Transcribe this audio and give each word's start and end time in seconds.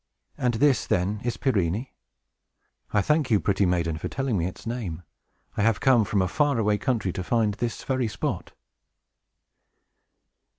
And 0.35 0.55
this, 0.55 0.87
then, 0.87 1.21
is 1.23 1.37
Pirene? 1.37 1.85
I 2.91 3.03
thank 3.03 3.29
you, 3.29 3.39
pretty 3.39 3.67
maiden, 3.67 3.99
for 3.99 4.07
telling 4.07 4.35
me 4.35 4.47
its 4.47 4.65
name. 4.65 5.03
I 5.55 5.61
have 5.61 5.79
come 5.79 6.05
from 6.05 6.23
a 6.23 6.27
far 6.27 6.57
away 6.57 6.79
country 6.79 7.13
to 7.13 7.23
find 7.23 7.53
this 7.53 7.83
very 7.83 8.07
spot." 8.07 8.51